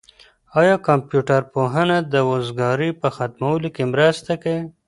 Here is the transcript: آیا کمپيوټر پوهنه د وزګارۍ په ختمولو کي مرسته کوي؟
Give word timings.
آیا 0.59 0.75
کمپيوټر 0.87 1.41
پوهنه 1.53 1.97
د 2.13 2.15
وزګارۍ 2.29 2.89
په 3.01 3.07
ختمولو 3.15 3.67
کي 3.75 3.83
مرسته 3.93 4.31
کوي؟ 4.43 4.63